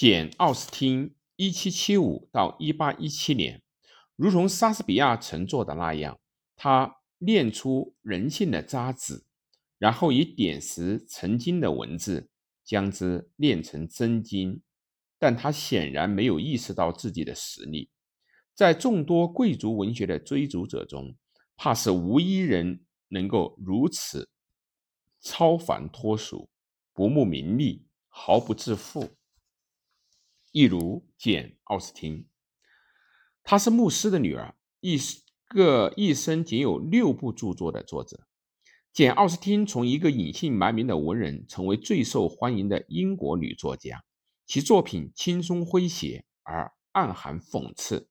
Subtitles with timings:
[0.00, 3.62] 简·奥斯汀（一七七五到一八一七年），
[4.16, 6.18] 如同莎士比亚曾做的那样，
[6.56, 9.24] 他炼出人性的渣滓，
[9.76, 12.30] 然后以点石成金的文字
[12.64, 14.62] 将之炼成真金。
[15.18, 17.90] 但他显然没有意识到自己的实力，
[18.54, 21.14] 在众多贵族文学的追逐者中，
[21.58, 24.30] 怕是无一人能够如此
[25.20, 26.48] 超凡脱俗、
[26.94, 29.10] 不慕名利、毫不自负。
[30.52, 32.26] 一如简·奥斯汀，
[33.44, 34.98] 她是牧师的女儿，一
[35.46, 38.26] 个一生仅有六部著作的作者。
[38.92, 44.02] 简·奥斯汀从一个隐姓埋名的文人，成为最受欢迎的英国女作家。
[44.44, 48.08] 其作品轻松诙谐而暗含讽刺，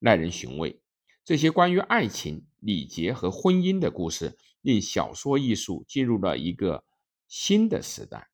[0.00, 0.82] 耐人寻味。
[1.24, 6.84] 这些关于爱情、礼节和婚姻的故事，令小说艺术进入了一个
[7.26, 8.28] 新的时代。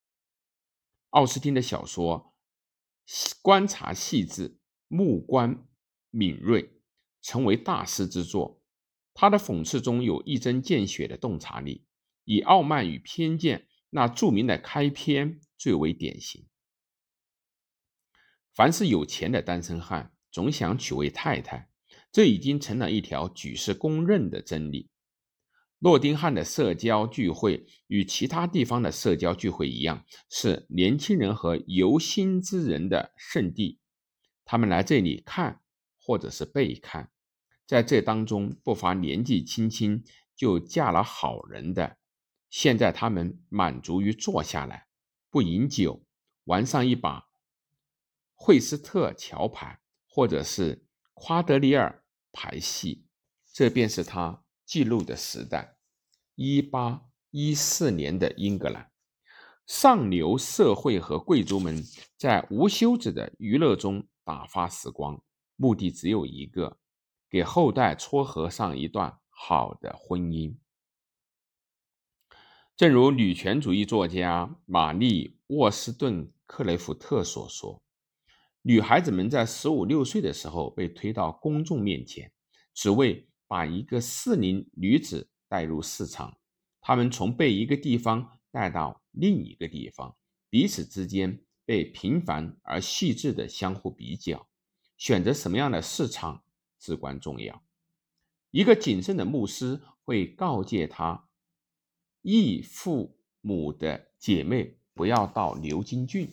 [1.10, 2.32] 奥斯汀的小说
[3.40, 5.68] 观察细致，目光
[6.10, 6.80] 敏锐，
[7.22, 8.60] 成为大师之作。
[9.14, 11.86] 他的讽刺中有一针见血的洞察力，
[12.24, 16.46] 以《傲慢与偏见》那著名的开篇最为典型。
[18.52, 21.70] 凡是有钱的单身汉，总想娶位太太，
[22.10, 24.90] 这已经成了一条举世公认的真理。
[25.78, 33.78] 诺丁汉的社交聚会与其他地方的社交聚会一样，是年轻人和游心之人的圣地。
[34.44, 35.60] 他们来这里看，
[36.00, 37.10] 或者是被看，
[37.66, 40.02] 在这当中不乏年纪轻轻
[40.34, 41.98] 就嫁了好人的。
[42.48, 44.86] 现在他们满足于坐下来，
[45.30, 46.06] 不饮酒，
[46.44, 47.28] 玩上一把。
[48.34, 53.06] 惠斯特桥牌，或者是夸德里尔牌戏，
[53.52, 55.78] 这便是他记录的时代。
[56.34, 58.90] 一八一四年的英格兰，
[59.66, 61.82] 上流社会和贵族们
[62.18, 65.22] 在无休止的娱乐中打发时光，
[65.56, 66.78] 目的只有一个：
[67.30, 70.56] 给后代撮合上一段好的婚姻。
[72.76, 77.82] 正如女权主义作家玛丽·沃斯顿·克雷夫特所说。
[78.60, 82.32] 女孩子们在十五六岁的时候被推到公众面前，
[82.74, 86.38] 只为把一个适龄女子带入市场。
[86.80, 90.16] 她们从被一个地方带到另一个地方，
[90.48, 94.48] 彼此之间被频繁而细致的相互比较。
[94.96, 96.42] 选择什么样的市场
[96.78, 97.62] 至关重要。
[98.50, 101.28] 一个谨慎的牧师会告诫他
[102.22, 106.30] 义父母的姐妹不要到牛津郡。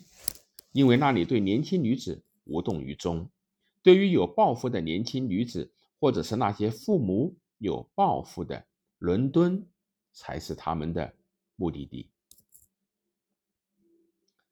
[0.72, 3.30] 因为那里对年轻女子无动于衷，
[3.84, 5.72] 对于有抱负的年轻女子，
[6.04, 9.66] 或者是那些父母有抱负的，伦敦
[10.12, 11.16] 才是他们的
[11.56, 12.12] 目的地。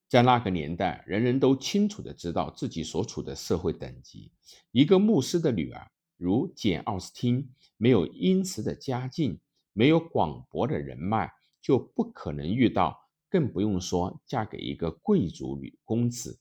[0.07, 4.31] 在那个年代，人人都清楚的知道自己所处的社会等级。
[4.72, 9.38] 一个牧师的女儿，如简·奥斯汀，没有殷实的家境，
[9.73, 12.97] 没有广博的人脉，就不可能遇到。
[13.29, 16.39] 更不用说嫁给一个贵族女公子，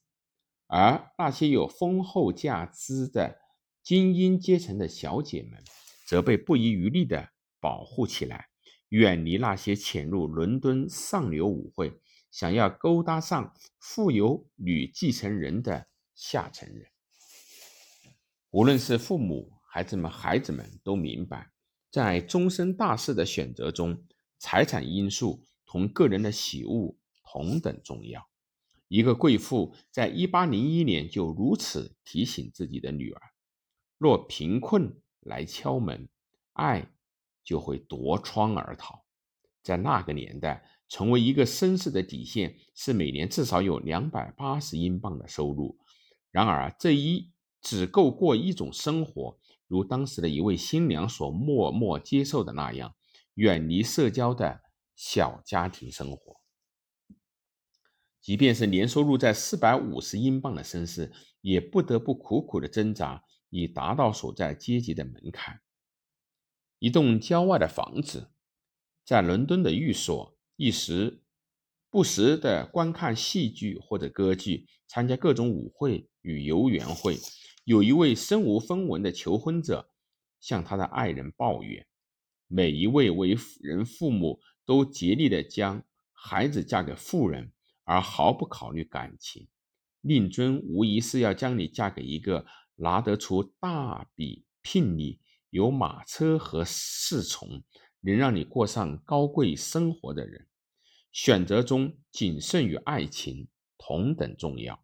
[0.67, 3.40] 而那些有丰厚价值的
[3.83, 5.63] 精英阶层的小姐们，
[6.05, 8.47] 则被不遗余力地保护起来，
[8.89, 11.99] 远离那些潜入伦敦上流舞会、
[12.31, 16.87] 想要勾搭上富有女继承人的下层人。
[18.51, 21.51] 无论是父母、孩子们、孩子们都明白，
[21.89, 24.03] 在终身大事的选择中，
[24.37, 25.45] 财产因素。
[25.63, 28.27] 同个人的喜恶同等重要。
[28.89, 33.21] 一个贵妇在一八零一年就如此提醒自己的女儿：
[34.01, 36.09] 若贫困来敲门，
[36.53, 36.91] 爱
[37.43, 39.05] 就会夺窗而逃。
[39.61, 45.77] 在那个年代，成为一个绅士的底线是每年至少有两百八十英镑的收入。
[46.31, 52.95] 然而，这一只够过一种生活，如当时的一位新娘所默默接受的那样，
[53.35, 54.61] 远离社交的。
[54.93, 56.41] 小家庭生活，
[58.21, 61.11] 即便是年收入在四百五十英镑的绅士，
[61.41, 65.61] 也不得不苦苦的挣扎，以达到所在阶级的门槛。
[66.79, 68.31] 一栋郊外的房子，
[69.05, 71.21] 在伦敦的寓所，一时
[71.91, 77.19] 不时的观看戏剧或者歌剧，参加各种舞会与游园会。
[77.65, 79.91] 有一位身无分文的求婚者
[80.39, 81.85] 向他的爱人抱怨：
[82.47, 84.41] 每一位为人父母。
[84.63, 85.83] 都竭力的将
[86.13, 87.51] 孩子嫁给富人，
[87.83, 89.49] 而毫不考虑感情。
[89.99, 92.45] 令尊无疑是要将你嫁给一个
[92.81, 97.63] 拿得出大笔聘礼、有马车和侍从，
[98.01, 100.47] 能让你过上高贵生活的人。
[101.11, 104.83] 选择中谨慎与爱情同等重要。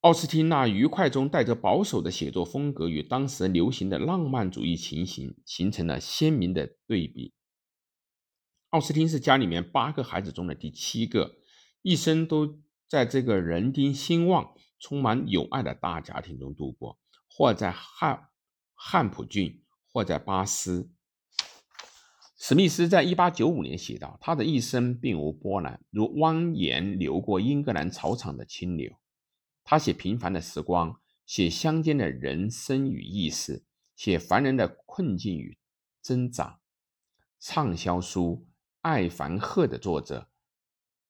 [0.00, 7.32] 奥斯汀那愉快中带着保守的写作风格，与当时流行的浪漫主义情形形成了鲜明的对比。
[8.68, 11.36] 奥斯汀是家里面八个孩子中的第七个，
[11.82, 16.98] 一生都在这个人丁兴旺、充满友爱的大家庭中度过，
[17.28, 18.28] 或在汉
[18.74, 20.90] 汉普郡，或在巴斯。
[22.36, 28.92] 史密斯在一八九五年写道：“他的一生并无波澜，如蜿蜒流过英格兰草场的清流。”
[29.64, 33.64] 他写平凡的时光，写乡间的人生与意识，
[33.96, 35.56] 写凡人的困境与
[36.02, 36.60] 挣扎。
[37.40, 38.46] 畅销书
[38.82, 40.28] 《爱凡赫》的作者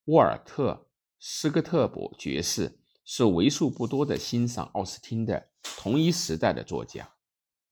[0.04, 0.72] 沃尔特·
[1.26, 2.70] 斯科特伯爵士
[3.02, 7.14] 是为数不多的欣赏奥斯汀的同一时代的作家。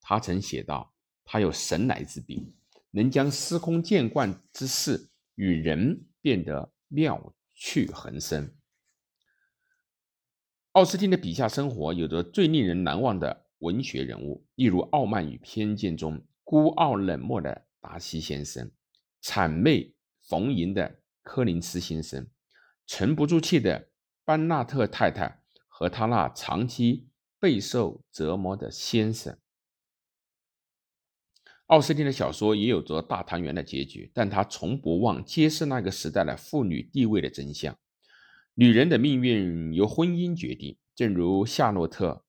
[0.00, 2.56] 他曾写道：“他有神来之笔，
[2.92, 8.50] 能将司空见惯之事与人变得妙趣横生。”
[10.72, 18.70] 奥斯汀的笔下生活有着最令人难忘的文学人物，例如《傲慢与偏见》中孤傲冷漠的达西先生，
[19.22, 22.26] 谄媚逢迎的柯林斯先生，
[22.94, 23.88] 沉不住气的
[24.22, 27.08] 班纳特太太和他那长期
[27.40, 29.38] 备受折磨的先生。
[31.68, 37.74] 奥斯汀的小说也有着大团圆的结局，但他从不忘揭示那个时代的妇女地位的真相。
[38.52, 42.26] 女人的命运由婚姻决定，正如夏洛特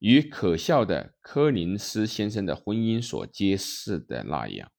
[0.00, 4.70] 与可笑的柯林斯先生的婚姻所揭示的那样。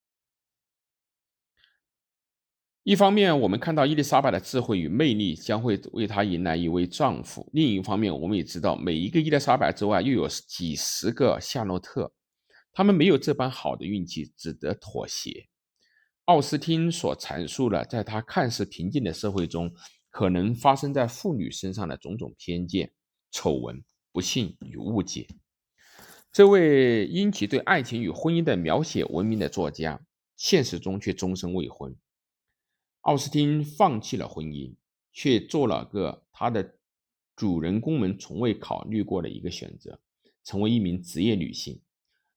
[2.83, 12.11] 一方面，我们看到伊丽莎白的智慧与魅力将会为她迎来一位丈夫；另一方面，我们也知道，每一个伊丽莎白之外，又有几十个夏洛特，
[12.71, 15.47] 他们没有这般好的运气，只得妥协。
[16.25, 19.71] 奥斯汀所阐述了在他看似平静的社会中。
[20.13, 22.91] 可能发生在妇女身上的种种偏见、
[23.31, 23.81] 丑闻、
[24.11, 25.25] 不幸与误解。
[26.33, 30.01] 这位因其对爱情与婚姻的描写闻名的作家，
[30.35, 31.95] 现实中却终身未婚。
[33.01, 34.75] 奥斯汀放弃了婚姻，
[35.11, 36.75] 却做了个他的
[37.35, 39.99] 主人公们从未考虑过的一个选择，
[40.43, 41.81] 成为一名职业女性。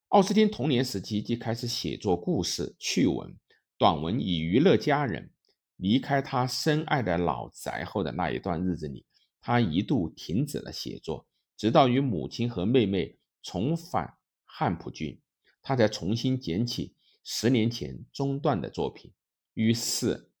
[0.09, 3.35] 奥斯汀童年时期即开始写作故事、趣闻、
[3.77, 5.31] 短文以娱乐家人。
[5.77, 9.05] 离开他深爱的老宅后的那一段日子里，
[9.41, 11.27] 他一度停止了写作，
[11.57, 14.13] 直到与母亲和妹妹重返
[14.45, 15.19] 汉普郡，
[15.61, 16.95] 他才重新捡起
[17.25, 19.11] 十年前中断的作品。
[19.53, 20.31] 于是，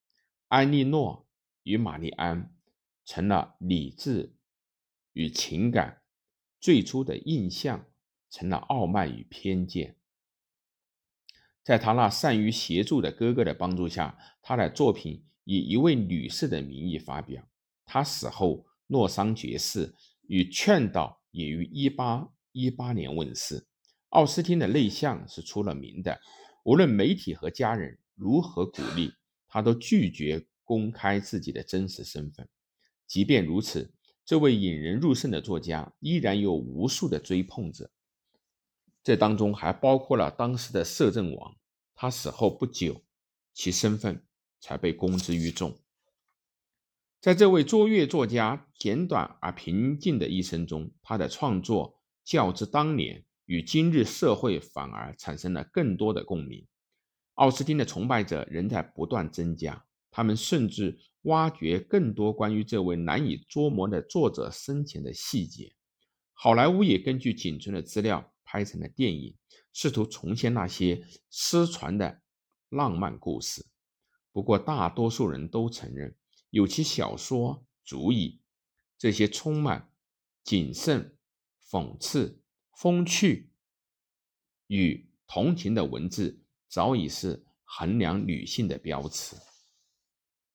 [0.47, 1.27] 安利诺
[1.63, 2.53] 与玛丽安
[3.03, 4.35] 成了理智
[5.13, 6.01] 与情感，
[6.59, 7.85] 最初的印象
[8.29, 9.97] 成了傲慢与偏见。
[11.63, 17.47] 在他那善于协助的哥哥的帮助下，他的作品以一位女士的名义发表。
[17.85, 19.95] 他死后，诺桑爵士
[20.27, 23.67] 与劝导也于1818年问世。
[24.09, 26.21] 奥斯汀的内向是出了名的，
[26.63, 29.11] 无论媒体和家人如何鼓励，
[29.55, 32.45] 他都拒绝公开自己的真实身份。
[33.07, 33.93] 即便如此，
[34.25, 37.89] 这位引人入胜的作家依然有无数的追捧者。
[39.01, 41.55] 这当中还包括了当时的摄政王，
[41.93, 43.05] 他死后不久，
[43.53, 44.25] 其身份
[44.59, 45.79] 才被公之于众。
[47.21, 56.67] 在这位卓越作家简短而平静的一生中，他的创作较之当年与今日社会反而产生了更多的共鸣。
[57.35, 65.73] 奥斯汀的崇拜者仍在不断增加，他们甚至挖掘更多关于这位难以捉摸的作者生前的细节。
[66.33, 68.31] 好莱坞也根据仅存的资料。
[68.47, 69.35] 拍成了电影，
[69.73, 72.21] 试图重现那些失传的
[72.69, 73.65] 浪漫故事。
[74.31, 76.15] 不过，大多数人都承认，
[76.51, 78.39] 有其小说足矣。
[78.99, 79.89] 这些充满
[80.43, 81.17] 谨慎、
[81.67, 82.39] 讽刺、
[82.77, 83.49] 风趣
[84.67, 89.35] 与同情的文字，早已是衡量女性的标尺。